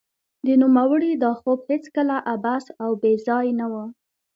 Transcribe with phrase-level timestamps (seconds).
[0.45, 3.73] د نوموړي دا خوب هېڅکله عبث او بې ځای نه و